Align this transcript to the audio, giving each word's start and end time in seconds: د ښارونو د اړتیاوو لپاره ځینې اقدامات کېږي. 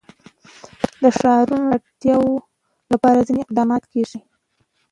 د 1.01 1.03
ښارونو 1.17 1.65
د 1.67 1.73
اړتیاوو 1.79 2.33
لپاره 2.91 3.19
ځینې 3.27 3.41
اقدامات 3.43 3.83
کېږي. 3.91 4.19